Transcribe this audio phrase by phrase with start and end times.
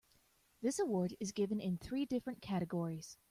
[0.63, 3.19] This award is given in three different categories.